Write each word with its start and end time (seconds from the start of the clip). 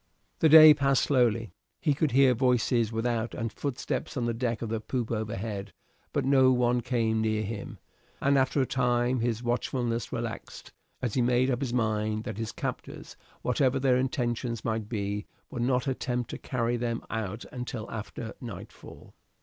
The 0.39 0.49
day 0.49 0.73
passed 0.73 1.03
slowly. 1.03 1.51
He 1.79 1.93
could 1.93 2.09
hear 2.09 2.33
voices 2.33 2.91
without 2.91 3.35
and 3.35 3.53
footsteps 3.53 4.17
on 4.17 4.25
the 4.25 4.33
deck 4.33 4.63
of 4.63 4.69
the 4.69 4.79
poop 4.81 5.11
overhead, 5.11 5.73
but 6.11 6.25
no 6.25 6.51
one 6.51 6.81
came 6.81 7.21
near 7.21 7.43
him; 7.43 7.77
and 8.19 8.35
after 8.35 8.59
a 8.63 8.65
time 8.65 9.19
his 9.19 9.43
watchfulness 9.43 10.11
relaxed, 10.11 10.71
as 11.03 11.13
he 11.13 11.21
made 11.21 11.51
up 11.51 11.61
his 11.61 11.71
mind 11.71 12.23
that 12.23 12.39
his 12.39 12.51
captors, 12.51 13.15
whatever 13.43 13.79
their 13.79 13.97
intentions 13.97 14.65
might 14.65 14.89
be, 14.89 15.27
would 15.51 15.61
not 15.61 15.85
attempt 15.85 16.31
to 16.31 16.39
carry 16.39 16.77
them 16.77 17.03
out 17.11 17.45
until 17.51 17.87
after 17.91 18.33
nightfall. 18.41 19.13